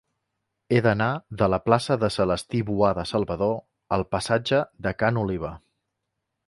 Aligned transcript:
He 0.71 0.79
d'anar 0.85 1.09
de 1.41 1.49
la 1.55 1.59
plaça 1.65 1.97
de 2.05 2.09
Celestí 2.15 2.63
Boada 2.71 3.07
Salvador 3.11 3.55
al 3.99 4.09
passatge 4.17 4.65
de 4.87 4.97
Ca 5.03 5.13
n'Oliva. 5.17 5.55